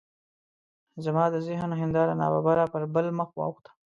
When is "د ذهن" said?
1.33-1.71